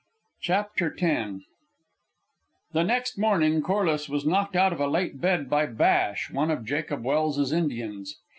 [0.41, 1.43] CHAPTER X
[2.73, 6.65] The next morning Corliss was knocked out of a late bed by Bash, one of
[6.65, 8.15] Jacob Welse's Indians.